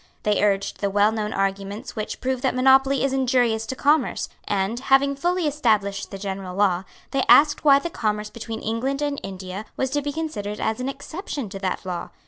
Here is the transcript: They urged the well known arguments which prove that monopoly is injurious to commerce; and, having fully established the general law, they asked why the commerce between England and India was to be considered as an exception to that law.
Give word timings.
They 0.23 0.41
urged 0.43 0.79
the 0.81 0.89
well 0.89 1.11
known 1.11 1.31
arguments 1.31 1.95
which 1.95 2.21
prove 2.21 2.41
that 2.41 2.55
monopoly 2.55 3.03
is 3.03 3.13
injurious 3.13 3.67
to 3.67 3.75
commerce; 3.75 4.29
and, 4.47 4.79
having 4.79 5.15
fully 5.15 5.45
established 5.45 6.09
the 6.09 6.17
general 6.17 6.55
law, 6.55 6.85
they 7.11 7.21
asked 7.29 7.63
why 7.63 7.77
the 7.77 7.91
commerce 7.91 8.31
between 8.31 8.61
England 8.63 9.03
and 9.03 9.19
India 9.21 9.63
was 9.77 9.91
to 9.91 10.01
be 10.01 10.11
considered 10.11 10.59
as 10.59 10.79
an 10.79 10.89
exception 10.89 11.49
to 11.49 11.59
that 11.59 11.85
law. 11.85 12.09